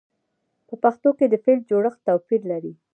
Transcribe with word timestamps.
په 0.67 0.75
پښتو 0.83 1.09
کې 1.17 1.25
د 1.29 1.35
فعل 1.43 1.59
جوړښت 1.69 1.99
توپیر 2.07 2.41
لري. 2.51 2.73